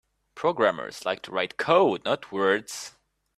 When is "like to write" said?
1.05-1.57